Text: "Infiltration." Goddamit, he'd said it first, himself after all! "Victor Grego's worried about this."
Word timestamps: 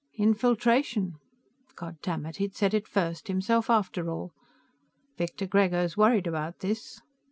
"Infiltration." 0.15 1.17
Goddamit, 1.75 2.37
he'd 2.37 2.55
said 2.55 2.73
it 2.73 2.87
first, 2.87 3.27
himself 3.27 3.69
after 3.69 4.09
all! 4.09 4.33
"Victor 5.15 5.45
Grego's 5.45 5.95
worried 5.95 6.25
about 6.25 6.61
this." 6.61 7.01